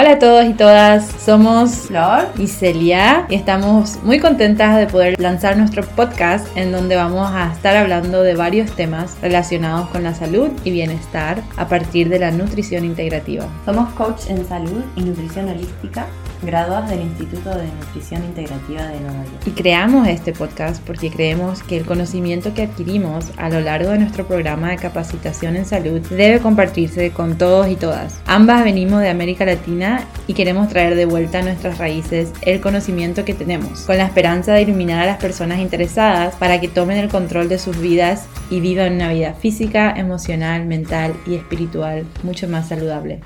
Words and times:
Hola 0.00 0.12
a 0.12 0.18
todos 0.20 0.44
y 0.44 0.54
todas, 0.54 1.10
somos 1.20 1.72
Flor 1.88 2.28
y 2.38 2.46
Celia 2.46 3.26
y 3.28 3.34
estamos 3.34 4.00
muy 4.04 4.20
contentas 4.20 4.76
de 4.76 4.86
poder 4.86 5.20
lanzar 5.20 5.56
nuestro 5.56 5.84
podcast 5.84 6.46
en 6.56 6.70
donde 6.70 6.94
vamos 6.94 7.28
a 7.32 7.52
estar 7.52 7.76
hablando 7.76 8.22
de 8.22 8.36
varios 8.36 8.70
temas 8.76 9.16
relacionados 9.20 9.88
con 9.88 10.04
la 10.04 10.14
salud 10.14 10.50
y 10.62 10.70
bienestar 10.70 11.42
a 11.56 11.66
partir 11.66 12.10
de 12.10 12.20
la 12.20 12.30
nutrición 12.30 12.84
integrativa. 12.84 13.48
Somos 13.64 13.92
coach 13.94 14.28
en 14.28 14.46
salud 14.46 14.84
y 14.94 15.00
nutrición 15.00 15.48
holística 15.48 16.06
graduadas 16.42 16.90
del 16.90 17.02
Instituto 17.02 17.50
de 17.50 17.66
Nutrición 17.66 18.24
Integrativa 18.24 18.86
de 18.86 19.00
Nueva 19.00 19.24
York. 19.24 19.42
Y 19.46 19.50
creamos 19.50 20.08
este 20.08 20.32
podcast 20.32 20.82
porque 20.84 21.10
creemos 21.10 21.62
que 21.62 21.76
el 21.76 21.84
conocimiento 21.84 22.54
que 22.54 22.62
adquirimos 22.62 23.26
a 23.36 23.48
lo 23.48 23.60
largo 23.60 23.90
de 23.90 23.98
nuestro 23.98 24.26
programa 24.26 24.70
de 24.70 24.76
capacitación 24.76 25.56
en 25.56 25.66
salud 25.66 26.00
debe 26.10 26.40
compartirse 26.40 27.10
con 27.10 27.38
todos 27.38 27.68
y 27.68 27.76
todas. 27.76 28.20
Ambas 28.26 28.64
venimos 28.64 29.00
de 29.00 29.08
América 29.08 29.44
Latina 29.44 30.06
y 30.26 30.34
queremos 30.34 30.68
traer 30.68 30.94
de 30.94 31.04
vuelta 31.04 31.40
a 31.40 31.42
nuestras 31.42 31.78
raíces 31.78 32.32
el 32.42 32.60
conocimiento 32.60 33.24
que 33.24 33.34
tenemos, 33.34 33.80
con 33.82 33.96
la 33.96 34.04
esperanza 34.04 34.52
de 34.52 34.62
iluminar 34.62 35.02
a 35.02 35.06
las 35.06 35.18
personas 35.18 35.58
interesadas 35.58 36.34
para 36.36 36.60
que 36.60 36.68
tomen 36.68 36.98
el 36.98 37.08
control 37.08 37.48
de 37.48 37.58
sus 37.58 37.80
vidas 37.80 38.26
y 38.50 38.60
vivan 38.60 38.94
una 38.94 39.12
vida 39.12 39.34
física, 39.34 39.92
emocional, 39.96 40.66
mental 40.66 41.14
y 41.26 41.34
espiritual 41.34 42.06
mucho 42.22 42.48
más 42.48 42.68
saludable. 42.68 43.20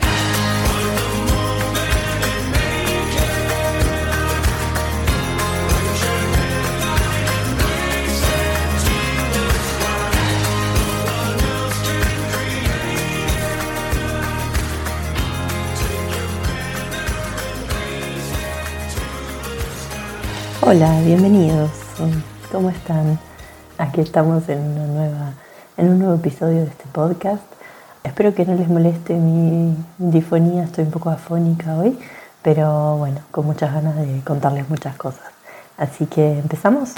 Hola, 20.74 21.02
bienvenidos. 21.02 21.70
¿Cómo 22.50 22.70
están? 22.70 23.18
Aquí 23.76 24.00
estamos 24.00 24.48
en, 24.48 24.58
una 24.58 24.86
nueva, 24.86 25.32
en 25.76 25.90
un 25.90 25.98
nuevo 25.98 26.14
episodio 26.14 26.60
de 26.60 26.68
este 26.68 26.84
podcast. 26.90 27.42
Espero 28.04 28.34
que 28.34 28.46
no 28.46 28.54
les 28.54 28.68
moleste 28.68 29.12
mi 29.12 29.76
difonía, 29.98 30.64
estoy 30.64 30.84
un 30.84 30.90
poco 30.90 31.10
afónica 31.10 31.74
hoy, 31.76 31.98
pero 32.40 32.96
bueno, 32.96 33.20
con 33.30 33.44
muchas 33.44 33.74
ganas 33.74 33.96
de 33.96 34.22
contarles 34.24 34.70
muchas 34.70 34.96
cosas. 34.96 35.26
Así 35.76 36.06
que 36.06 36.38
empezamos. 36.38 36.94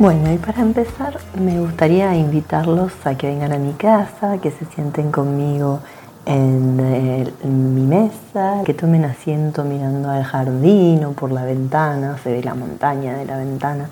Bueno, 0.00 0.32
y 0.32 0.38
para 0.38 0.62
empezar 0.62 1.18
me 1.38 1.60
gustaría 1.60 2.16
invitarlos 2.16 2.90
a 3.04 3.16
que 3.16 3.26
vengan 3.26 3.52
a 3.52 3.58
mi 3.58 3.74
casa, 3.74 4.38
que 4.38 4.50
se 4.50 4.64
sienten 4.64 5.12
conmigo 5.12 5.80
en, 6.24 7.74
mi 7.74 7.82
mesa, 7.82 8.62
que 8.64 8.72
tomen 8.72 9.04
asiento 9.04 9.62
mirando 9.62 10.08
al 10.08 10.24
jardín 10.24 11.04
o 11.04 11.12
por 11.12 11.30
la 11.30 11.44
ventana, 11.44 12.16
se 12.16 12.32
ve 12.32 12.42
la 12.42 12.54
montaña 12.54 13.14
de 13.14 13.26
la 13.26 13.36
ventana, 13.36 13.90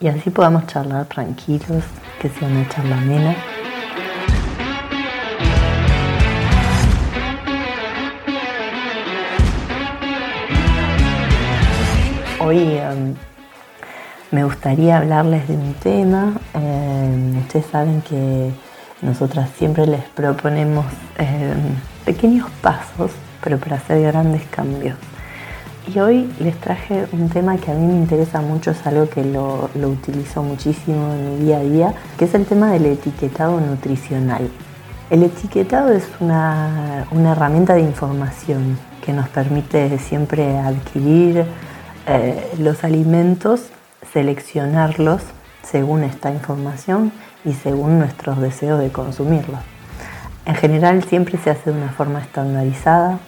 y 0.00 0.08
así 0.08 0.30
podamos 0.30 0.66
charlar 0.66 1.06
tranquilos, 1.06 1.84
que 2.20 2.28
sea 2.28 2.48
una 2.48 2.68
charla 2.68 2.98
amena. 2.98 3.36
Hoy 12.40 12.58
em, 12.76 13.14
me 14.32 14.44
gustaría 14.44 14.96
hablarles 14.96 15.46
de 15.46 15.54
un 15.54 15.74
tema. 15.74 16.32
Eh, 16.54 17.34
ustedes 17.38 17.66
saben 17.66 18.00
que 18.00 18.50
nosotras 19.02 19.50
siempre 19.58 19.86
les 19.86 20.02
proponemos 20.04 20.86
eh, 21.18 21.54
pequeños 22.06 22.50
pasos, 22.62 23.12
pero 23.44 23.58
para 23.58 23.76
hacer 23.76 24.02
grandes 24.02 24.42
cambios. 24.44 24.96
Y 25.92 25.98
hoy 25.98 26.32
les 26.40 26.58
traje 26.60 27.06
un 27.12 27.28
tema 27.28 27.58
que 27.58 27.70
a 27.72 27.74
mí 27.74 27.86
me 27.86 27.94
interesa 27.94 28.40
mucho, 28.40 28.70
es 28.70 28.86
algo 28.86 29.08
que 29.08 29.22
lo, 29.22 29.68
utilizo 29.74 30.42
muchísimo 30.42 31.12
en 31.12 31.38
mi 31.38 31.44
día 31.44 31.58
a 31.58 31.62
día, 31.62 31.94
que 32.16 32.24
es 32.24 32.34
el 32.34 32.46
tema 32.46 32.72
del 32.72 32.86
etiquetado 32.86 33.60
nutricional. 33.60 34.48
El 35.10 35.24
etiquetado 35.24 35.92
es 35.92 36.08
una, 36.20 37.04
herramienta 37.12 37.74
de 37.74 37.82
información 37.82 38.78
que 39.04 39.12
nos 39.12 39.28
permite 39.28 39.98
siempre 39.98 40.56
adquirir 40.56 41.44
eh, 42.06 42.52
los 42.58 42.82
alimentos 42.84 43.71
seleccionarlos 44.12 45.22
según 45.62 46.04
esta 46.04 46.30
información 46.30 47.12
y 47.44 47.52
según 47.54 47.98
nuestros 47.98 48.40
deseos 48.40 48.80
de 48.80 48.90
consumirlos. 48.90 49.60
En 50.44 50.54
general 50.54 51.04
siempre 51.04 51.38
se 51.38 51.50
hace 51.50 51.70
de 51.70 51.76
una 51.76 51.92
forma 51.92 52.20
estandarizada, 52.20 53.20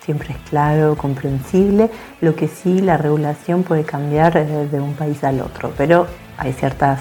siempre 0.00 0.30
es 0.30 0.50
claro, 0.50 0.96
comprensible, 0.96 1.90
lo 2.20 2.34
que 2.34 2.48
sí 2.48 2.80
la 2.80 2.96
regulación 2.96 3.62
puede 3.62 3.84
cambiar 3.84 4.46
de 4.46 4.80
un 4.80 4.94
país 4.94 5.24
al 5.24 5.40
otro, 5.40 5.72
pero 5.76 6.06
hay 6.36 6.52
ciertas 6.52 7.00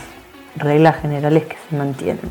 reglas 0.55 0.97
generales 0.97 1.45
que 1.45 1.57
se 1.69 1.75
mantienen. 1.75 2.29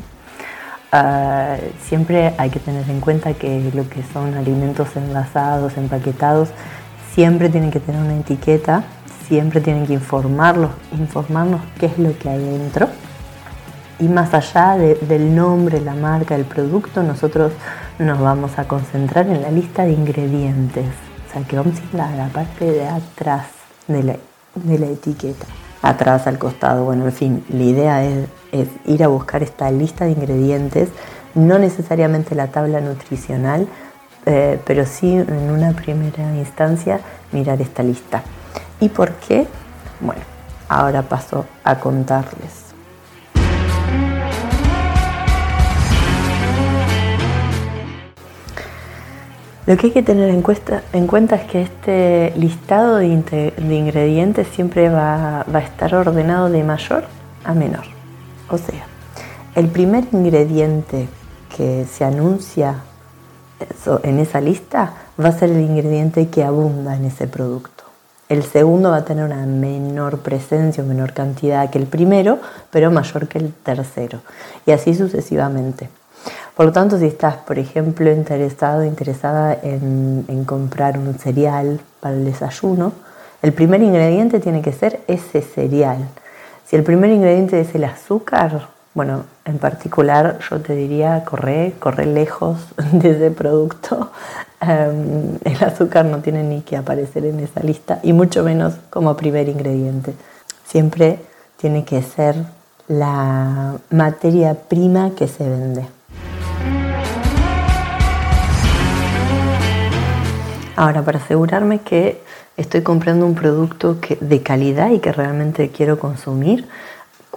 Ah, 0.91 1.57
siempre 1.81 2.33
hay 2.37 2.49
que 2.49 2.59
tener 2.59 2.89
en 2.89 3.01
cuenta 3.01 3.33
que 3.33 3.71
lo 3.73 3.89
que 3.89 4.03
son 4.13 4.35
alimentos 4.35 4.95
envasados, 4.95 5.77
empaquetados, 5.77 6.49
siempre 7.13 7.49
tienen 7.49 7.71
que 7.71 7.79
tener 7.79 8.01
una 8.01 8.15
etiqueta 8.15 8.83
siempre 9.27 9.61
tienen 9.61 9.85
que 9.85 9.93
informarlos, 9.93 10.71
informarnos 10.97 11.61
qué 11.79 11.87
es 11.87 11.97
lo 11.99 12.17
que 12.17 12.29
hay 12.29 12.39
dentro. 12.39 12.87
Y 13.99 14.07
más 14.07 14.33
allá 14.33 14.77
del 14.77 15.35
nombre, 15.35 15.81
la 15.81 15.95
marca, 15.95 16.35
el 16.35 16.45
producto, 16.45 17.01
nosotros 17.01 17.51
nos 17.97 18.19
vamos 18.19 18.59
a 18.59 18.67
concentrar 18.67 19.27
en 19.27 19.41
la 19.41 19.49
lista 19.49 19.85
de 19.85 19.91
ingredientes. 19.91 20.85
O 21.27 21.33
sea, 21.33 21.41
que 21.43 21.57
vamos 21.57 21.73
a 21.79 21.95
ir 21.95 22.01
a 22.01 22.15
la 22.15 22.27
parte 22.27 22.65
de 22.65 22.87
atrás 22.87 23.47
de 23.87 24.03
la, 24.03 24.15
de 24.55 24.79
la 24.79 24.85
etiqueta. 24.85 25.45
Atrás, 25.81 26.27
al 26.27 26.37
costado. 26.37 26.85
Bueno, 26.85 27.05
en 27.05 27.11
fin, 27.11 27.45
la 27.49 27.63
idea 27.63 28.03
es, 28.03 28.27
ir 28.85 29.03
a 29.03 29.07
buscar 29.07 29.41
esta 29.41 29.69
lista 29.71 30.05
de 30.05 30.11
ingredientes, 30.11 30.89
no 31.33 31.57
necesariamente 31.57 32.35
la 32.35 32.47
tabla 32.47 32.81
nutricional, 32.81 33.67
eh, 34.25 34.59
pero 34.65 34.85
sí 34.85 35.13
en 35.13 35.49
una 35.51 35.71
primera 35.71 36.35
instancia 36.35 36.99
mirar 37.31 37.61
esta 37.61 37.83
lista. 37.83 38.23
¿Y 38.79 38.89
por 38.89 39.13
qué? 39.15 39.47
Bueno, 39.99 40.21
ahora 40.69 41.01
paso 41.01 41.45
a 41.63 41.79
contarles. 41.79 42.67
Lo 49.65 49.75
que 49.75 49.87
hay 49.87 49.91
que 49.91 50.03
tener 50.03 50.29
en, 50.29 50.41
cuenta 50.41 51.35
es 51.35 51.43
que 51.51 51.61
este 51.61 52.33
listado 52.37 52.95
de, 52.95 53.07
ingredientes 53.07 54.47
siempre 54.47 54.87
va, 54.87 55.41
a 55.41 55.59
estar 55.59 55.93
ordenado 55.93 56.49
de 56.49 56.63
mayor 56.63 57.03
a 57.43 57.53
menor. 57.53 57.83
O 58.49 58.57
sea, 58.57 58.85
el 59.55 59.67
primer 59.67 60.05
ingrediente 60.13 61.09
que 61.57 61.85
se 61.85 62.05
anuncia 62.05 62.75
en 64.03 64.19
esa 64.19 64.39
lista 64.39 64.93
va 65.21 65.29
a 65.29 65.31
ser 65.33 65.49
el 65.49 65.59
ingrediente 65.59 66.29
que 66.29 66.45
abunda 66.45 66.95
en 66.95 67.03
ese 67.03 67.27
producto. 67.27 67.76
El 68.29 68.43
segundo 68.43 68.91
va 68.91 68.97
a 68.97 69.05
tener 69.05 69.23
una 69.23 69.45
menor 69.45 70.19
presencia 70.19 70.83
o 70.83 70.85
menor 70.85 71.13
cantidad 71.13 71.69
que 71.69 71.79
el 71.79 71.87
primero, 71.87 72.39
pero 72.71 72.91
mayor 72.91 73.27
que 73.27 73.37
el 73.37 73.53
tercero. 73.53 74.19
Y 74.65 74.71
así 74.71 74.93
sucesivamente. 74.93 75.89
Por 76.55 76.65
lo 76.65 76.71
tanto, 76.73 76.97
si 76.97 77.05
estás, 77.05 77.37
por 77.37 77.57
ejemplo, 77.57 78.11
interesado, 78.11 78.83
interesada 78.83 79.57
en, 79.61 80.25
en 80.27 80.43
comprar 80.43 80.97
un 80.97 81.13
cereal 81.13 81.79
para 82.01 82.15
el 82.15 82.25
desayuno, 82.25 82.91
el 83.41 83.53
primer 83.53 83.81
ingrediente 83.81 84.39
tiene 84.39 84.61
que 84.61 84.73
ser 84.73 84.99
ese 85.07 85.41
cereal. 85.41 85.99
Si 86.65 86.75
el 86.75 86.83
primer 86.83 87.11
ingrediente 87.11 87.61
es 87.61 87.73
el 87.75 87.85
azúcar, 87.85 88.67
bueno, 88.97 89.25
en 89.45 89.59
particular 89.59 90.39
yo 90.49 90.59
te 90.59 90.73
diría 90.73 91.23
corre, 91.23 91.75
corre 91.77 92.07
lejos 92.07 92.57
de 92.93 93.11
ese 93.11 93.29
producto. 93.29 94.09
Em, 94.59 95.37
el 95.43 95.63
azúcar 95.63 96.05
no 96.05 96.17
tiene 96.21 96.41
ni 96.41 96.61
que 96.61 96.77
aparecer 96.77 97.23
en 97.25 97.39
esa 97.39 97.59
lista 97.61 97.99
y 98.01 98.11
mucho 98.11 98.43
menos 98.43 98.73
como 98.89 99.15
primer 99.15 99.49
ingrediente. 99.49 100.15
Siempre 100.65 101.19
tiene 101.57 101.85
que 101.85 102.01
ser 102.01 102.37
la 102.87 103.75
materia 103.91 104.55
prima 104.55 105.11
que 105.15 105.27
se 105.27 105.47
vende. 105.47 105.85
Ahora, 110.75 111.03
para 111.03 111.19
asegurarme 111.19 111.81
que 111.81 112.19
estoy 112.55 112.81
comprando 112.81 113.27
un 113.27 113.35
producto 113.35 113.99
de 114.21 114.41
calidad 114.41 114.89
y 114.89 114.97
que 114.97 115.11
realmente 115.11 115.69
quiero 115.69 115.99
consumir, 115.99 116.67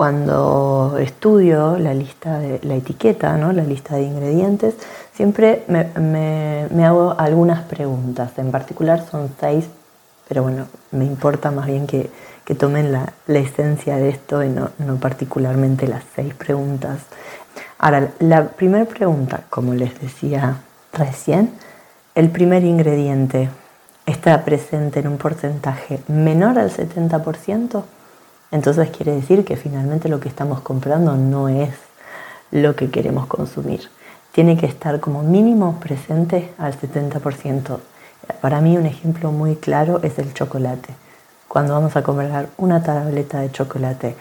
cuando 0.00 0.96
estudio 0.98 1.76
la 1.76 1.92
lista 1.92 2.38
de 2.38 2.58
la 2.62 2.74
etiqueta, 2.74 3.36
¿no? 3.36 3.52
la 3.52 3.64
lista 3.64 3.96
de 3.96 4.04
ingredientes, 4.04 4.74
siempre 5.12 5.62
me, 5.68 6.86
hago 6.86 7.14
algunas 7.18 7.64
preguntas. 7.64 8.32
En 8.38 8.50
particular 8.50 9.04
son 9.10 9.30
seis 9.38 9.66
Pero 10.26 10.42
bueno, 10.42 10.68
me 10.92 11.04
importa 11.04 11.50
más 11.50 11.66
bien 11.66 11.86
que, 11.86 12.08
tomen 12.58 12.92
la, 12.92 13.12
esencia 13.26 13.96
de 13.96 14.08
esto 14.08 14.42
y 14.42 14.48
no, 14.48 14.70
no 14.78 14.96
particularmente 14.96 15.86
las 15.86 16.04
seis 16.16 16.32
preguntas. 16.32 17.00
Ahora, 17.76 18.08
la 18.20 18.48
primera 18.48 18.86
pregunta, 18.86 19.42
como 19.50 19.74
les 19.74 20.00
decía 20.00 20.62
recién, 20.94 21.52
el 22.14 22.30
primer 22.30 22.64
ingrediente 22.64 23.50
está 24.06 24.46
presente 24.46 25.00
en 25.00 25.08
un 25.08 25.18
porcentaje 25.18 26.00
menor 26.08 26.58
al 26.58 26.70
70%, 26.70 27.84
entonces 28.50 28.90
quiere 28.90 29.12
decir 29.12 29.44
que 29.44 29.56
finalmente 29.56 30.08
lo 30.08 30.20
que 30.20 30.28
estamos 30.28 30.60
comprando 30.60 31.16
no 31.16 31.48
es 31.48 31.70
lo 32.50 32.74
que 32.74 32.90
queremos 32.90 33.26
consumir. 33.26 33.88
Tiene 34.32 34.56
que 34.56 34.66
estar 34.66 35.00
como 35.00 35.22
mínimo 35.22 35.78
presente 35.80 36.52
al 36.58 36.78
70%. 36.78 37.78
Para 38.40 38.60
mí 38.60 38.76
un 38.76 38.86
ejemplo 38.86 39.32
muy 39.32 39.56
claro 39.56 40.00
es 40.02 40.18
el 40.18 40.34
chocolate. 40.34 40.94
Cuando 41.48 41.74
vamos 41.74 41.96
a 41.96 42.02
comprar 42.02 42.48
una 42.58 42.82
tableta 42.82 43.40
de 43.40 43.50
chocolate, 43.50 44.14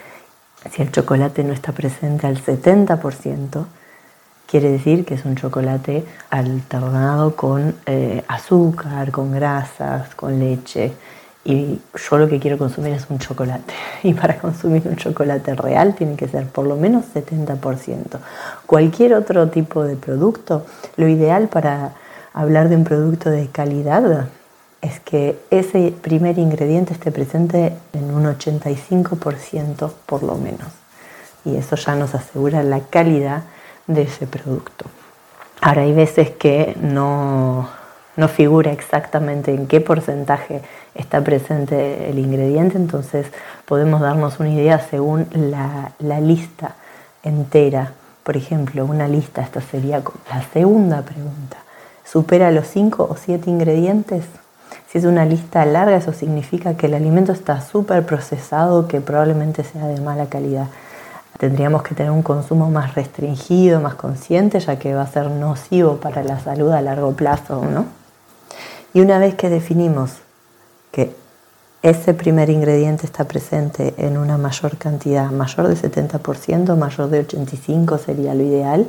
si 0.71 0.81
el 0.81 0.91
chocolate 0.91 1.43
no 1.43 1.53
está 1.53 1.71
presente 1.71 2.27
al 2.27 2.43
70%, 2.43 3.65
quiere 4.47 4.71
decir 4.71 5.05
que 5.05 5.13
es 5.13 5.25
un 5.25 5.35
chocolate 5.35 6.05
alternado 6.31 7.35
con 7.35 7.75
eh, 7.85 8.23
azúcar, 8.27 9.11
con 9.11 9.31
grasas, 9.31 10.15
con 10.15 10.39
leche. 10.39 10.93
Y 11.45 11.79
yo 12.09 12.17
lo 12.17 12.27
que 12.27 12.39
quiero 12.39 12.57
consumir 12.57 12.93
es 12.93 13.05
un 13.09 13.19
chocolate. 13.19 13.73
Y 14.03 14.13
para 14.13 14.37
consumir 14.37 14.83
un 14.87 14.95
chocolate 14.95 15.55
real 15.55 15.95
tiene 15.95 16.15
que 16.15 16.27
ser 16.27 16.45
por 16.47 16.65
lo 16.65 16.75
menos 16.75 17.05
70%. 17.13 18.19
Cualquier 18.65 19.13
otro 19.13 19.49
tipo 19.49 19.83
de 19.83 19.95
producto, 19.95 20.65
lo 20.97 21.07
ideal 21.07 21.47
para 21.47 21.93
hablar 22.33 22.69
de 22.69 22.75
un 22.75 22.83
producto 22.83 23.29
de 23.29 23.47
calidad 23.47 24.27
es 24.81 24.99
que 25.01 25.39
ese 25.49 25.93
primer 26.01 26.37
ingrediente 26.37 26.93
esté 26.93 27.11
presente 27.11 27.75
en 27.93 28.11
un 28.11 28.25
85% 28.25 29.91
por 30.05 30.23
lo 30.23 30.35
menos. 30.35 30.67
Y 31.45 31.55
eso 31.55 31.75
ya 31.75 31.95
nos 31.95 32.15
asegura 32.15 32.63
la 32.63 32.81
calidad 32.81 33.43
de 33.87 34.03
ese 34.03 34.27
producto. 34.27 34.85
Ahora 35.61 35.81
hay 35.81 35.93
veces 35.93 36.29
que 36.29 36.77
no, 36.79 37.67
no 38.19 38.27
figura 38.27 38.71
exactamente 38.71 39.53
en 39.53 39.65
qué 39.65 39.79
porcentaje 39.79 40.61
está 40.93 41.21
presente 41.21 42.09
el 42.09 42.19
ingrediente, 42.19 42.77
entonces 42.77 43.27
podemos 43.65 44.01
darnos 44.01 44.39
una 44.39 44.49
idea 44.49 44.79
según 44.79 45.27
la, 45.31 46.19
lista 46.19 46.75
entera. 47.23 47.93
Por 48.23 48.35
ejemplo, 48.35 48.85
una 48.85 49.07
lista, 49.07 49.41
esta 49.41 49.61
sería 49.61 50.03
la 50.29 50.43
segunda 50.53 51.01
pregunta. 51.01 51.57
¿Supera 52.03 52.51
los 52.51 52.67
5 52.67 53.07
o 53.09 53.15
7 53.15 53.49
ingredientes? 53.49 54.25
Si 54.91 54.97
es 54.97 55.05
una 55.05 55.25
lista 55.25 55.63
larga, 55.65 55.95
eso 55.95 56.13
significa 56.13 56.75
que 56.75 56.87
el 56.87 56.95
alimento 56.95 57.31
está 57.31 57.61
súper 57.61 58.05
procesado, 58.05 58.87
que 58.87 59.01
probablemente 59.01 59.63
sea 59.63 59.85
de 59.87 60.01
mala 60.01 60.25
calidad. 60.25 60.67
Tendríamos 61.37 61.83
que 61.83 61.95
tener 61.95 62.11
un 62.11 62.23
consumo 62.23 62.69
más 62.69 62.95
restringido, 62.95 63.79
más 63.79 63.95
consciente, 63.95 64.59
ya 64.59 64.77
que 64.77 64.93
va 64.93 65.03
a 65.03 65.07
ser 65.07 65.29
nocivo 65.29 65.97
para 65.97 66.23
la 66.23 66.39
salud 66.39 66.71
a 66.71 66.81
largo 66.81 67.13
plazo, 67.13 67.63
¿no? 67.63 67.98
Y 68.93 69.01
una 69.01 69.19
vez 69.19 69.35
que 69.35 69.49
definimos 69.49 70.13
que 70.91 71.13
ese 71.81 72.13
primer 72.13 72.49
ingrediente 72.49 73.05
está 73.05 73.25
presente 73.25 73.93
en 73.97 74.17
una 74.17 74.37
mayor 74.37 74.77
cantidad, 74.77 75.31
mayor 75.31 75.67
de 75.67 75.75
70%, 75.75 76.75
mayor 76.75 77.09
de 77.09 77.25
85% 77.25 77.99
sería 77.99 78.33
lo 78.33 78.43
ideal, 78.43 78.87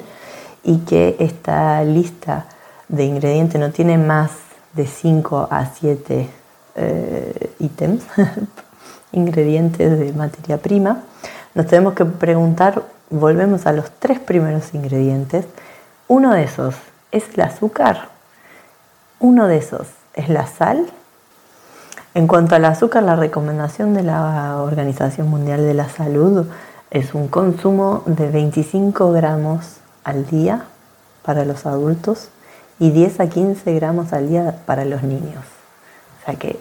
y 0.65 0.79
que 0.79 1.17
esta 1.21 1.83
lista 1.85 2.47
de 2.89 3.05
ingredientes 3.05 3.61
no 3.61 3.71
tiene 3.71 3.97
más 3.97 4.33
de 4.73 4.87
5 4.87 5.49
a 5.51 5.67
7 5.67 6.29
eh, 6.77 7.53
ítems, 7.61 8.03
ingredientes 9.13 9.99
de 9.99 10.13
materia 10.13 10.59
prima, 10.59 11.05
nos 11.55 11.67
tenemos 11.67 11.95
que 11.95 12.05
preguntar, 12.05 12.83
volvemos 13.11 13.67
a 13.67 13.73
los 13.73 13.91
tres 13.99 14.19
primeros 14.19 14.75
ingredientes, 14.75 15.47
uno 16.09 16.33
de 16.33 16.45
esos 16.45 16.75
es 17.13 17.25
el 17.35 17.43
azúcar, 17.43 18.09
uno 19.21 19.47
de 19.47 19.59
esos 19.59 19.87
es 20.15 20.29
la 20.29 20.47
sal. 20.47 20.87
En 22.15 22.27
cuanto 22.27 22.57
al 22.57 22.65
azúcar, 22.65 23.05
la 23.05 23.15
recomendación 23.15 23.95
de 23.95 24.03
la 24.03 24.57
Organización 24.63 25.29
Mundial 25.29 25.61
de 25.61 25.75
la 25.75 25.89
Salud 25.89 26.47
es 26.91 27.15
un 27.15 27.29
consumo 27.29 28.03
de 28.07 28.29
25 28.29 29.13
gramos 29.13 29.77
al 30.03 30.27
día 30.27 30.65
para 31.23 31.45
los 31.45 31.67
adultos 31.67 32.31
y 32.81 32.91
10 32.91 33.21
a 33.21 33.29
15 33.29 33.75
gramos 33.75 34.13
al 34.13 34.29
día 34.29 34.57
para 34.67 34.85
los 34.85 35.03
niños. 35.03 35.45
O 36.21 36.25
sea 36.25 36.35
que 36.35 36.59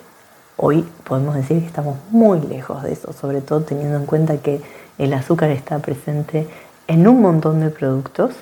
hoy 0.58 0.88
podemos 1.06 1.36
decir 1.36 1.62
que 1.62 1.66
estamos 1.66 1.98
muy 2.12 2.42
lejos 2.42 2.84
de 2.84 2.92
eso, 2.92 3.14
sobre 3.14 3.42
todo 3.42 3.62
teniendo 3.62 3.98
en 3.98 4.06
cuenta 4.06 4.38
que 4.38 4.62
el 4.98 5.14
azúcar 5.14 5.50
está 5.50 5.80
presente 5.80 6.48
en 6.88 7.08
un 7.08 7.22
montón 7.22 7.62
de 7.62 7.70
productos, 7.70 8.34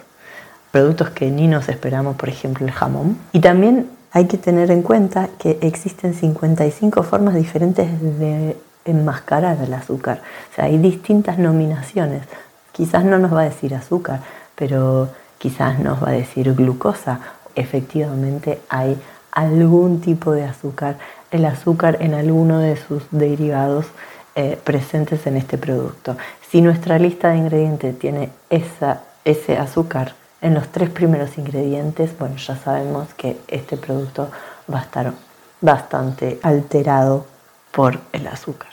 productos 0.71 1.11
que 1.11 1.29
ni 1.29 1.47
nos 1.47 1.69
esperamos, 1.69 2.15
por 2.17 2.29
ejemplo 2.29 2.65
el 2.65 2.71
jamón. 2.71 3.17
Y 3.31 3.39
también 3.39 3.96
hay 4.12 4.25
que 4.25 4.38
tener 4.38 4.71
en 4.71 4.81
cuenta 4.81 5.30
que 5.39 5.59
existen 5.62 6.13
55 6.13 7.04
formas 7.04 7.36
diferentes 7.36 7.88
de 8.19 8.57
enmascarar 8.86 9.57
el 9.62 9.74
azúcar. 9.74 10.21
O 10.51 10.56
sea, 10.56 10.65
hay 10.65 10.77
distintas 10.77 11.38
nominaciones. 11.38 12.24
Quizás 12.71 13.04
no 13.04 13.18
nos 13.19 13.33
va 13.33 13.42
a 13.42 13.45
decir 13.45 13.75
azúcar, 13.75 14.21
pero 14.56 15.09
quizás 15.38 15.80
nos 15.80 16.01
va 16.04 16.09
a 16.09 16.13
decir 16.13 16.54
glucosa 16.54 17.19
efectivamente 17.57 18.62
hay 18.69 18.98
algún 19.31 20.00
tipo 20.00 20.31
de 20.31 20.45
azúcar, 20.45 20.98
el 21.31 21.45
azúcar 21.45 21.98
en 22.00 22.13
alguno 22.13 22.60
de 22.60 22.77
sus 22.77 23.03
derivados 23.12 23.88
eh, 24.36 24.57
presentes 24.63 25.27
en 25.27 25.38
este 25.38 25.57
producto. 25.57 26.15
Si 26.50 26.62
nuestra 26.62 27.00
lista 27.00 27.30
de 27.30 27.38
ingredientes 27.38 27.98
tiene 28.00 28.30
ese 28.50 29.57
azúcar 29.57 30.13
en 30.42 30.54
los 30.54 30.68
tres 30.69 30.89
primeros 30.89 31.38
ingredientes, 31.38 32.18
bueno, 32.18 32.36
ya 32.38 32.56
sabemos 32.56 33.13
que 33.16 33.39
este 33.48 33.78
producto 33.78 34.30
va 34.72 34.80
a 34.80 34.84
estar 34.84 35.13
bastante 35.62 36.39
alterado 36.44 37.25
por 37.72 38.00
el 38.12 38.28
azúcar. 38.28 38.69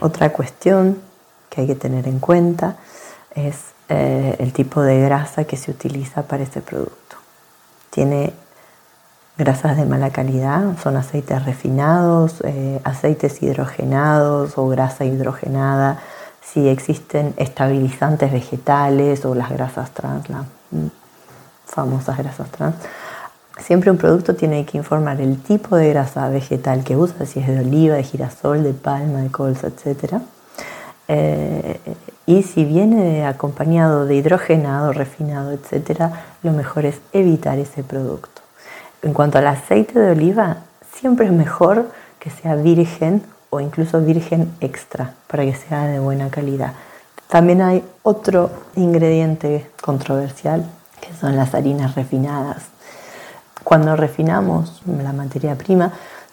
Otra 0.00 0.32
cuestión 0.32 0.98
que 1.48 1.60
hay 1.60 1.66
que 1.66 1.74
tener 1.74 2.08
en 2.08 2.18
cuenta 2.18 2.76
es 3.34 3.56
eh, 3.88 4.36
el 4.38 4.52
tipo 4.52 4.80
de 4.82 5.00
grasa 5.00 5.44
que 5.44 5.56
se 5.56 5.70
utiliza 5.70 6.22
para 6.22 6.42
este 6.42 6.60
producto. 6.60 7.16
Tiene 7.90 8.32
grasas 9.36 9.76
de 9.76 9.84
mala 9.84 10.10
calidad, 10.10 10.76
son 10.82 10.96
aceites 10.96 11.44
refinados, 11.44 12.40
eh, 12.44 12.80
aceites 12.84 13.42
hidrogenados 13.42 14.56
o 14.58 14.68
grasa 14.68 15.04
hidrogenada, 15.04 16.00
si 16.40 16.68
existen 16.68 17.34
estabilizantes 17.36 18.32
vegetales 18.32 19.24
o 19.24 19.34
las 19.34 19.50
grasas 19.50 19.90
trans, 19.92 20.28
las 20.28 20.46
famosas 21.66 22.18
grasas 22.18 22.50
trans. 22.50 22.76
Siempre 23.58 23.90
un 23.90 23.98
producto 23.98 24.34
tiene 24.34 24.64
que 24.64 24.78
informar 24.78 25.20
el 25.20 25.42
tipo 25.42 25.76
de 25.76 25.90
grasa 25.90 26.28
vegetal 26.28 26.82
que 26.82 26.96
usa, 26.96 27.26
si 27.26 27.40
es 27.40 27.46
de 27.46 27.60
oliva, 27.60 27.96
de 27.96 28.02
girasol, 28.02 28.62
de 28.62 28.72
palma, 28.72 29.20
de 29.20 29.30
colza, 29.30 29.68
etc. 29.68 30.14
Eh, 31.08 31.78
y 32.26 32.42
si 32.42 32.64
viene 32.64 33.26
acompañado 33.26 34.06
de 34.06 34.14
hidrogenado, 34.14 34.92
refinado, 34.92 35.52
etc., 35.52 36.12
lo 36.42 36.52
mejor 36.52 36.86
es 36.86 37.00
evitar 37.12 37.58
ese 37.58 37.82
producto. 37.82 38.40
En 39.02 39.12
cuanto 39.12 39.38
al 39.38 39.46
aceite 39.46 39.98
de 39.98 40.12
oliva, 40.12 40.58
siempre 40.94 41.26
es 41.26 41.32
mejor 41.32 41.90
que 42.18 42.30
sea 42.30 42.54
virgen 42.54 43.22
o 43.50 43.60
incluso 43.60 44.00
virgen 44.00 44.52
extra 44.60 45.14
para 45.26 45.44
que 45.44 45.54
sea 45.54 45.86
de 45.86 45.98
buena 45.98 46.30
calidad. 46.30 46.72
También 47.28 47.62
hay 47.62 47.84
otro 48.02 48.50
ingrediente 48.76 49.70
controversial 49.80 50.64
que 51.00 51.12
son 51.14 51.36
las 51.36 51.54
harinas 51.54 51.94
refinadas. 51.94 52.64
Cuando 53.62 53.94
refinamos 53.94 54.82
la 54.86 55.12
materia 55.12 55.54
prima, 55.56 55.92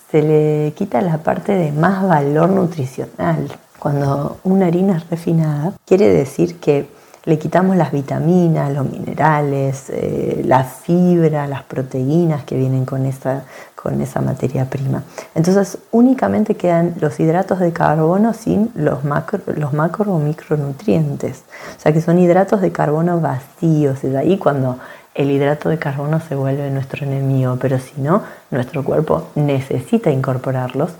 se 0.09 0.21
le 0.21 0.73
quita 0.73 1.01
la 1.01 1.17
parte 1.17 1.51
de 1.51 1.71
más 1.71 2.07
valor 2.07 2.49
nutricional, 2.49 3.51
cuando 3.77 4.37
una 4.43 4.67
harina 4.67 4.97
es 4.97 5.09
refinada, 5.09 5.73
quiere 5.85 6.09
decir 6.09 6.59
que 6.59 6.89
le 7.27 7.37
quitamos 7.37 7.75
las 7.75 7.91
vitaminas, 7.91 8.71
los 8.71 8.89
minerales, 8.89 9.89
eh, 9.89 10.43
la 10.45 10.63
fibra, 10.63 11.45
las 11.45 11.61
proteínas 11.61 12.45
que 12.45 12.55
vienen 12.55 12.85
con 12.85 13.05
esa, 13.05 13.43
con 13.75 13.99
esa 13.99 14.21
materia 14.21 14.63
prima. 14.69 15.03
Entonces 15.35 15.77
únicamente 15.91 16.55
quedan 16.55 16.95
los 17.01 17.19
hidratos 17.19 17.59
de 17.59 17.73
carbono 17.73 18.33
sin 18.33 18.71
los 18.75 19.03
macro, 19.03 19.41
los 19.57 19.73
macro 19.73 20.13
o 20.13 20.19
micronutrientes. 20.19 21.43
O 21.75 21.81
sea 21.81 21.91
que 21.91 21.99
son 21.99 22.17
hidratos 22.17 22.61
de 22.61 22.71
carbono 22.71 23.19
vacíos. 23.19 24.05
Es 24.05 24.15
ahí 24.15 24.37
cuando 24.37 24.79
el 25.13 25.29
hidrato 25.29 25.67
de 25.67 25.77
carbono 25.77 26.21
se 26.21 26.33
vuelve 26.33 26.71
nuestro 26.71 27.05
enemigo. 27.05 27.57
Pero 27.59 27.77
si 27.77 27.99
no, 27.99 28.23
nuestro 28.51 28.85
cuerpo 28.85 29.27
necesita 29.35 30.11
incorporarlos, 30.11 30.91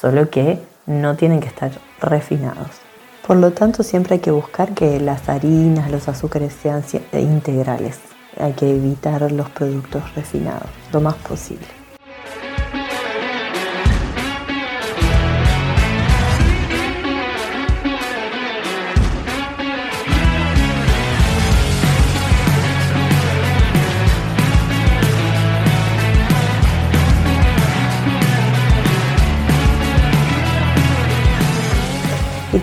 solo 0.00 0.30
que 0.30 0.58
no 0.86 1.14
tienen 1.14 1.38
que 1.38 1.46
estar 1.46 1.70
refinados. 2.00 2.85
Por 3.26 3.38
lo 3.38 3.50
tanto, 3.52 3.82
siempre 3.82 4.14
hay 4.14 4.20
que 4.20 4.30
buscar 4.30 4.72
que 4.72 5.00
las 5.00 5.28
harinas, 5.28 5.90
los 5.90 6.08
azúcares 6.08 6.54
sean 6.62 6.84
integrales. 7.12 7.98
hay 8.38 8.52
que 8.52 8.70
evitar 8.70 9.32
los 9.32 9.50
productos 9.50 10.14
refinados 10.14 10.68
lo 10.92 11.00
más 11.00 11.14
posible. 11.16 11.85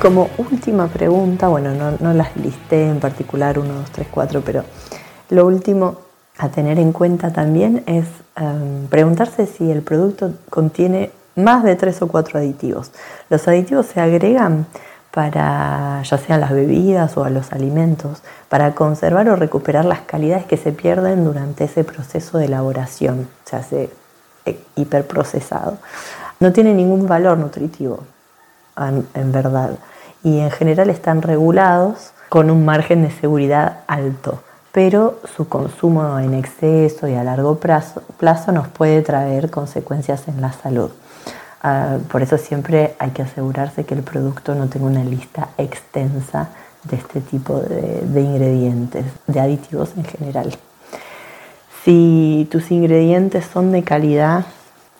Como 0.03 0.29
última 0.37 0.87
pregunta, 0.87 1.47
bueno, 1.47 1.97
no, 1.97 2.13
las 2.13 2.35
listé 2.35 2.89
en 2.89 2.99
particular, 2.99 3.57
1, 3.57 3.73
2, 3.73 3.89
3, 3.89 4.07
4, 4.11 4.41
pero 4.45 4.65
lo 5.29 5.47
último 5.47 5.95
a 6.37 6.49
tener 6.49 6.77
en 6.77 6.91
cuenta 6.91 7.31
también 7.31 7.83
es 7.85 8.05
em, 8.35 8.87
preguntarse 8.87 9.45
si 9.45 9.71
el 9.71 9.81
producto 9.81 10.33
contiene 10.49 11.11
más 11.37 11.63
de 11.63 11.77
3 11.77 12.01
o 12.01 12.07
4 12.09 12.37
aditivos. 12.39 12.91
Los 13.29 13.47
aditivos 13.47 13.85
se 13.85 14.01
agregan 14.01 14.65
para 15.09 16.01
ya 16.03 16.17
sean 16.17 16.41
las 16.41 16.51
bebidas 16.51 17.15
o 17.15 17.23
a 17.23 17.29
los 17.29 17.53
alimentos, 17.53 18.23
para 18.49 18.75
conservar 18.75 19.29
o 19.29 19.37
recuperar 19.37 19.85
las 19.85 20.01
calidades 20.01 20.45
que 20.45 20.57
se 20.57 20.73
pierden 20.73 21.23
durante 21.23 21.63
ese 21.63 21.85
proceso 21.85 22.39
de 22.39 22.45
elaboración, 22.45 23.29
se 23.45 23.55
hace 23.55 23.89
hiperprocesado. 24.75 25.77
No 26.41 26.51
tiene 26.51 26.73
ningún 26.73 27.07
valor 27.07 27.37
nutritivo, 27.37 28.03
en, 28.77 29.31
verdad. 29.31 29.77
Y 30.23 30.39
en 30.39 30.51
general 30.51 30.89
están 30.89 31.21
regulados 31.21 32.11
con 32.29 32.49
un 32.49 32.65
margen 32.65 33.03
de 33.03 33.11
seguridad 33.11 33.79
alto, 33.87 34.41
pero 34.71 35.19
su 35.35 35.47
consumo 35.47 36.17
en 36.17 36.33
exceso 36.33 37.07
y 37.07 37.13
a 37.13 37.23
largo 37.23 37.59
plazo, 37.59 38.01
plazo 38.17 38.51
nos 38.51 38.67
puede 38.69 39.01
traer 39.01 39.51
consecuencias 39.51 40.27
en 40.27 40.41
la 40.41 40.51
salud. 40.51 40.89
Ah, 41.61 41.97
por 42.11 42.21
eso 42.21 42.37
siempre 42.37 42.95
hay 42.99 43.11
que 43.11 43.21
asegurarse 43.21 43.85
que 43.85 43.93
el 43.95 44.03
producto 44.03 44.55
no 44.55 44.67
tenga 44.67 44.87
una 44.87 45.03
lista 45.03 45.49
extensa 45.57 46.49
de 46.83 46.97
este 46.97 47.21
tipo 47.21 47.59
de, 47.59 48.01
de 48.01 48.21
ingredientes, 48.21 49.05
de 49.27 49.39
aditivos 49.39 49.91
en 49.95 50.05
general. 50.05 50.53
Si 51.83 52.47
tus 52.49 52.71
ingredientes 52.71 53.45
son 53.45 53.71
de 53.71 53.83
calidad, 53.83 54.45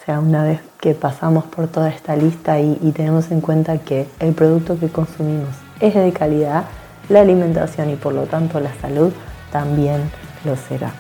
sea, 0.05 0.19
una 0.19 0.43
vez 0.43 0.59
que 0.79 0.93
pasamos 0.93 1.45
por 1.45 1.67
toda 1.67 1.89
esta 1.89 2.15
lista 2.15 2.59
y, 2.59 2.75
tenemos 2.95 3.31
en 3.31 3.41
cuenta 3.41 3.77
que 3.77 4.07
el 4.19 4.33
producto 4.33 4.77
que 4.77 4.89
consumimos 4.89 5.55
es 5.79 5.93
de 5.93 6.11
calidad, 6.11 6.65
la 7.09 7.21
alimentación 7.21 7.89
y 7.89 7.95
por 7.95 8.13
lo 8.13 8.25
tanto 8.25 8.59
la 8.59 8.73
salud 8.75 9.13
también 9.51 10.11
lo 10.45 10.55
será. 10.55 10.91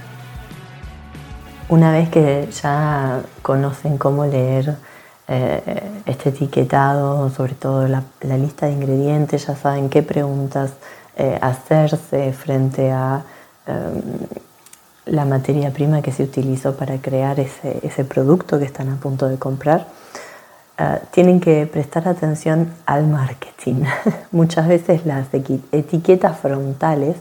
Una 1.69 1.91
vez 1.91 2.09
que 2.09 2.47
ya 2.61 3.21
conocen 3.41 3.97
cómo 3.97 4.25
leer 4.25 4.75
eh, 5.27 6.01
este 6.05 6.29
etiquetado, 6.29 7.29
sobre 7.29 7.55
todo 7.55 7.87
la, 7.87 8.03
lista 8.37 8.67
de 8.67 8.73
ingredientes, 8.73 9.47
ya 9.47 9.55
saben 9.55 9.89
qué 9.89 10.03
preguntas 10.03 10.73
eh, 11.17 11.37
hacerse 11.41 12.33
frente 12.33 12.91
a 12.91 13.23
em, 13.65 14.01
la 15.05 15.25
materia 15.25 15.71
prima 15.71 16.01
que 16.01 16.11
se 16.11 16.23
utilizó 16.23 16.75
para 16.75 16.97
crear 16.99 17.39
ese, 17.39 18.03
producto 18.05 18.59
que 18.59 18.65
están 18.65 18.89
a 18.89 18.95
punto 18.95 19.27
de 19.27 19.37
comprar, 19.37 19.87
ah, 20.77 20.99
tienen 21.11 21.39
que 21.39 21.67
prestar 21.67 22.07
atención 22.07 22.73
al 22.85 23.07
marketing. 23.07 23.83
Muchas 24.31 24.67
veces 24.67 25.05
las 25.05 25.27
etiquetas 25.33 26.39
frontales 26.39 27.17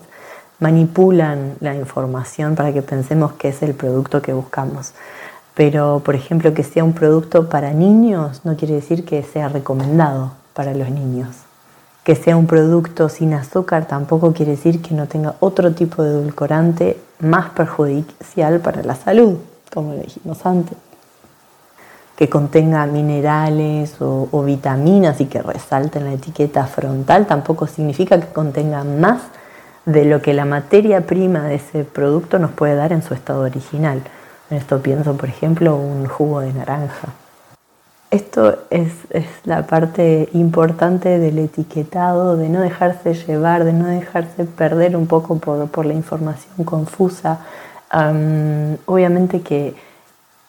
manipulan 0.61 1.57
la 1.61 1.75
información 1.75 2.55
para 2.55 2.73
que 2.73 2.83
pensemos 2.83 3.33
que 3.33 3.49
es 3.49 3.63
el 3.63 3.75
producto 3.75 4.23
que 4.23 4.33
buscamos. 4.33 4.95
Pero, 5.55 6.01
por 6.05 6.15
ejemplo, 6.15 6.55
que 6.55 6.63
sea 6.63 6.85
un 6.85 6.95
producto 6.95 7.49
para 7.49 7.73
niños 7.73 8.41
no 8.45 8.57
quiere 8.57 8.75
decir 8.75 9.05
que 9.05 9.23
sea 9.23 9.49
recomendado 9.49 10.33
para 10.55 10.73
los 10.73 10.89
niños 10.89 11.29
que 12.05 12.17
sea 12.17 12.37
un 12.37 12.47
producto 12.47 13.09
sin 13.09 13.33
azúcar 13.33 13.87
tampoco 13.87 14.33
quiere 14.33 14.53
decir 14.53 14.83
que 14.83 14.95
no 14.95 15.07
tenga 15.07 15.37
otro 15.41 15.73
tipo 15.73 16.03
de 16.03 16.11
edulcorante 16.11 16.99
más 17.21 17.51
perjudicial 17.51 18.61
para 18.61 18.83
la 18.83 18.97
salud, 18.97 19.39
como 19.73 19.95
le 19.95 20.03
dijimos 20.03 20.45
antes. 20.45 20.77
Que 22.17 22.29
contenga 22.29 22.85
minerales 22.87 23.97
o, 24.01 24.43
vitaminas 24.45 25.21
y 25.21 25.27
que 25.27 25.43
resalte 25.43 25.99
en 25.99 26.07
la 26.07 26.13
etiqueta 26.13 26.67
frontal 26.67 27.27
tampoco 27.27 27.67
significa 27.67 28.21
que 28.21 28.33
contenga 28.33 28.85
más 28.85 29.23
de 29.87 30.05
lo 30.05 30.21
que 30.21 30.35
la 30.35 30.45
materia 30.45 31.07
prima 31.07 31.45
de 31.45 31.57
ese 31.57 31.85
producto 31.85 32.39
nos 32.39 32.51
puede 32.53 32.75
dar 32.75 32.93
en 32.93 33.03
su 33.03 33.15
estado 33.15 33.43
original. 33.43 34.03
En 34.51 34.59
esto 34.59 34.81
pienso, 34.83 35.17
por 35.17 35.29
ejemplo, 35.29 35.77
un 35.77 36.07
jugo 36.07 36.41
de 36.41 36.53
naranja. 36.53 37.09
Esto 38.13 38.59
es, 38.69 38.93
la 39.45 39.67
parte 39.67 40.29
importante 40.35 41.19
del 41.19 41.39
etiquetado, 41.39 42.37
de 42.37 42.51
no 42.51 42.61
dejarse 42.61 43.15
llevar, 43.15 43.65
de 43.65 43.73
no 43.73 43.87
dejarse 43.87 44.45
perder 44.45 44.99
un 44.99 45.07
poco 45.07 45.39
por, 45.39 45.87
la 45.87 45.95
información 45.95 46.67
confusa. 46.67 47.41
obviamente 48.85 49.41
que 49.41 49.75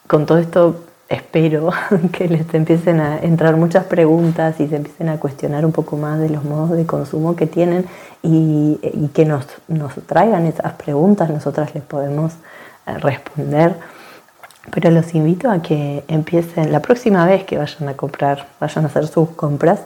con 0.07 0.25
todo 0.25 0.39
esto 0.39 0.83
espero 1.07 1.69
que 2.11 2.27
les 2.27 2.53
empiecen 2.53 2.99
a 2.99 3.19
entrar 3.19 3.55
muchas 3.55 3.85
preguntas 3.85 4.59
y 4.59 4.67
se 4.67 4.75
empiecen 4.75 5.07
a 5.07 5.17
cuestionar 5.17 5.65
un 5.65 5.71
poco 5.71 5.95
más 5.95 6.19
de 6.19 6.29
los 6.29 6.43
modos 6.43 6.71
de 6.71 6.85
consumo 6.85 7.37
que 7.37 7.47
tienen 7.47 7.85
y, 8.21 8.77
que 9.13 9.23
nos, 9.23 9.47
nos 9.69 9.93
traigan 10.05 10.47
esas 10.47 10.73
preguntas, 10.73 11.29
nosotras 11.29 11.73
les 11.73 11.83
podemos 11.83 12.33
eh, 12.87 12.97
responder. 12.97 13.92
Pero 14.71 14.91
los 14.91 15.13
invito 15.13 15.51
a 15.51 15.61
que 15.61 16.03
empiecen 16.07 16.71
la 16.71 16.81
próxima 16.81 17.25
vez 17.25 17.43
que 17.43 17.57
vayan 17.57 17.89
a 17.89 17.95
comprar, 17.95 18.47
vayan 18.59 18.85
a 18.85 18.87
hacer 18.87 19.07
sus 19.07 19.29
compras, 19.29 19.81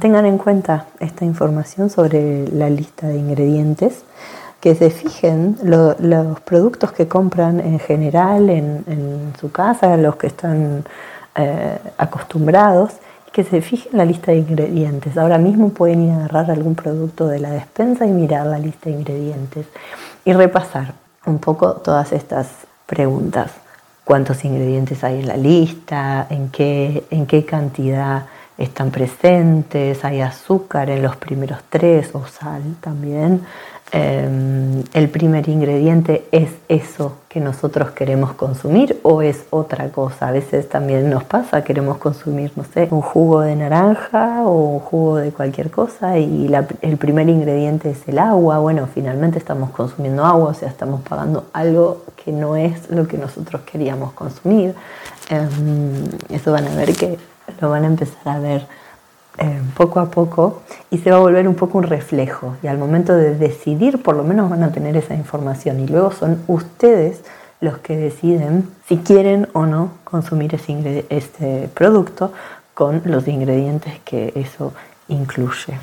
tengan 0.00 0.24
en 0.24 0.38
cuenta 0.38 0.86
esta 0.98 1.24
información 1.24 1.90
sobre 1.90 2.48
la 2.48 2.70
lista 2.70 3.06
de 3.06 3.18
ingredientes, 3.18 4.04
que 4.60 4.74
se 4.74 4.90
fijen 4.90 5.58
los 5.62 6.40
productos 6.40 6.92
que 6.92 7.08
compran 7.08 7.60
en 7.60 7.78
general 7.80 8.48
en, 8.48 9.32
su 9.38 9.50
casa, 9.50 9.96
los 9.96 10.16
que 10.16 10.28
están 10.28 10.84
eh, 11.34 11.78
acostumbrados, 11.98 12.92
que 13.32 13.44
se 13.44 13.60
fijen 13.60 13.98
la 13.98 14.04
lista 14.04 14.30
de 14.30 14.38
ingredientes. 14.38 15.16
Ahora 15.18 15.38
mismo 15.38 15.70
pueden 15.70 16.04
ir 16.04 16.10
a 16.12 16.16
agarrar 16.16 16.50
algún 16.50 16.74
producto 16.76 17.26
de 17.26 17.40
la 17.40 17.50
despensa 17.50 18.06
y 18.06 18.12
mirar 18.12 18.46
la 18.46 18.58
lista 18.58 18.88
de 18.88 18.96
ingredientes 18.96 19.66
y 20.24 20.32
repasar 20.32 20.94
un 21.26 21.38
poco 21.38 21.72
todas 21.74 22.12
estas 22.12 22.46
preguntas 22.86 23.61
cuántos 24.04 24.44
ingredientes 24.44 25.04
hay 25.04 25.20
en 25.20 25.28
la 25.28 25.36
lista, 25.36 26.26
en 26.30 26.48
qué, 26.50 27.04
en 27.10 27.26
qué 27.26 27.44
cantidad 27.44 28.26
están 28.58 28.90
presentes, 28.90 30.04
hay 30.04 30.20
azúcar 30.20 30.90
en 30.90 31.02
los 31.02 31.16
primeros 31.16 31.60
tres 31.68 32.10
o 32.14 32.26
sal 32.26 32.62
también. 32.80 33.42
Em, 33.94 34.84
el 34.94 35.10
primer 35.10 35.50
ingrediente 35.50 36.26
es 36.32 36.48
eso 36.68 37.18
que 37.28 37.40
nosotros 37.40 37.90
queremos 37.90 38.32
consumir 38.32 38.98
o 39.02 39.20
es 39.20 39.44
otra 39.50 39.90
cosa. 39.90 40.28
A 40.28 40.32
veces 40.32 40.66
también 40.66 41.10
nos 41.10 41.24
pasa, 41.24 41.62
queremos 41.62 41.98
consumir, 41.98 42.52
no 42.56 42.64
sé, 42.64 42.88
un 42.90 43.02
jugo 43.02 43.42
de 43.42 43.54
naranja 43.54 44.44
o 44.46 44.76
un 44.76 44.80
jugo 44.80 45.16
de 45.18 45.30
cualquier 45.30 45.70
cosa 45.70 46.18
y 46.18 46.50
el 46.80 46.96
primer 46.96 47.28
ingrediente 47.28 47.90
es 47.90 48.08
el 48.08 48.18
agua. 48.18 48.60
Bueno, 48.60 48.88
finalmente 48.92 49.38
estamos 49.38 49.70
consumiendo 49.70 50.24
agua, 50.24 50.48
o 50.48 50.54
sea, 50.54 50.70
estamos 50.70 51.02
pagando 51.02 51.44
algo 51.52 52.02
que 52.16 52.32
no 52.32 52.56
es 52.56 52.90
lo 52.90 53.06
que 53.06 53.18
nosotros 53.18 53.60
queríamos 53.70 54.14
consumir. 54.14 54.74
Em, 55.28 56.04
eso 56.30 56.50
van 56.50 56.66
a 56.66 56.74
ver 56.74 56.96
que 56.96 57.18
lo 57.60 57.68
van 57.68 57.84
a 57.84 57.88
empezar 57.88 58.36
a 58.36 58.38
ver 58.38 58.66
eh, 59.38 59.60
poco 59.76 60.00
a 60.00 60.10
poco 60.10 60.62
y 60.90 60.98
se 60.98 61.10
va 61.10 61.16
a 61.16 61.20
volver 61.20 61.48
un 61.48 61.54
poco 61.54 61.78
un 61.78 61.84
reflejo. 61.84 62.56
Y 62.62 62.66
al 62.66 62.78
momento 62.78 63.16
de 63.16 63.34
decidir, 63.34 64.02
por 64.02 64.16
lo 64.16 64.24
menos 64.24 64.50
van 64.50 64.62
a 64.62 64.72
tener 64.72 64.96
esa 64.96 65.14
información. 65.14 65.80
Y 65.80 65.86
luego 65.86 66.12
son 66.12 66.42
ustedes 66.46 67.22
los 67.60 67.78
que 67.78 67.96
deciden 67.96 68.68
si 68.86 68.98
quieren 68.98 69.48
o 69.52 69.66
no 69.66 69.92
consumir 70.04 70.54
ese 70.54 71.06
este 71.08 71.68
producto 71.72 72.32
con 72.74 73.02
los 73.04 73.26
ingredientes 73.28 74.00
que 74.04 74.32
eso 74.34 74.72
incluye. 75.08 75.78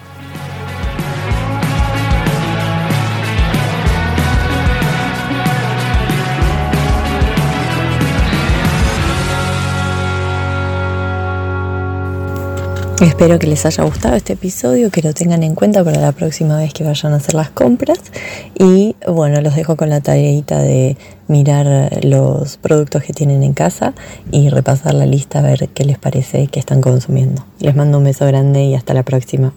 Espero 13.01 13.39
que 13.39 13.47
les 13.47 13.65
haya 13.65 13.85
gustado 13.85 14.15
este 14.15 14.33
episodio, 14.33 14.91
que 14.91 15.01
lo 15.01 15.13
tengan 15.13 15.41
en 15.43 15.55
cuenta 15.55 15.85
para 15.85 16.01
la 16.01 16.11
próxima 16.11 16.57
vez 16.57 16.73
que 16.73 16.83
vayan 16.83 17.13
a 17.13 17.15
hacer 17.15 17.33
las 17.33 17.49
compras. 17.49 17.99
Y 18.57 18.97
bueno, 19.07 19.39
los 19.39 19.55
dejo 19.55 19.77
con 19.77 19.89
la 19.89 20.01
tareita 20.01 20.59
de 20.59 20.97
mirar 21.29 22.03
los 22.03 22.57
productos 22.57 23.03
que 23.03 23.13
tienen 23.13 23.41
en 23.43 23.53
casa 23.53 23.93
y 24.31 24.49
repasar 24.49 24.95
la 24.95 25.05
lista 25.05 25.39
a 25.39 25.43
ver 25.43 25.69
qué 25.69 25.85
les 25.85 25.97
parece 25.97 26.47
que 26.47 26.59
están 26.59 26.81
consumiendo. 26.81 27.45
Les 27.59 27.73
mando 27.73 27.99
un 27.99 28.03
beso 28.03 28.25
grande 28.25 28.65
y 28.65 28.75
hasta 28.75 28.93
la 28.93 29.03
próxima. 29.03 29.53